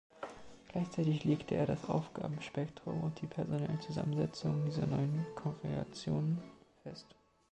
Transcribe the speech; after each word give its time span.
Gleichzeitig 0.69 1.25
legte 1.25 1.53
er 1.53 1.67
das 1.67 1.87
Aufgabenspektrum 1.87 3.03
und 3.03 3.21
die 3.21 3.27
personellen 3.27 3.79
Zusammensetzungen 3.81 4.65
dieser 4.65 4.87
neuen 4.87 5.27
Kongregationen 5.35 6.39
fest. 6.81 7.05